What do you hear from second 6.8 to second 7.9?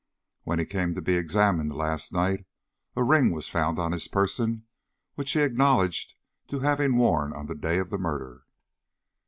worn on the day